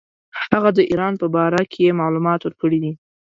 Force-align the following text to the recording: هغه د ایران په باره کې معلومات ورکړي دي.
هغه 0.53 0.69
د 0.77 0.79
ایران 0.91 1.13
په 1.21 1.27
باره 1.35 1.61
کې 1.73 1.97
معلومات 2.01 2.41
ورکړي 2.43 2.77
دي. 2.83 2.93